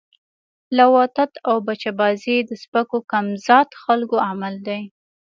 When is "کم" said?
3.11-3.25